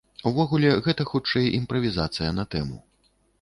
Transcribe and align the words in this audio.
Увогуле, 0.29 0.71
гэта, 0.87 1.05
хутчэй, 1.11 1.49
імправізацыя 1.59 2.33
на 2.39 2.47
тэму. 2.57 2.81